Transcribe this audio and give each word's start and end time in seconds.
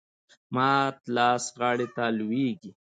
مات 0.53 0.97
لاس 1.15 1.43
غاړي 1.59 1.87
ته 1.95 2.03
لویږي. 2.17 2.71